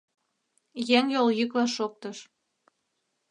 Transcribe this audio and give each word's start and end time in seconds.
Еҥ 0.97 1.05
йолйӱкла 1.15 1.65
шоктыш. 1.75 2.17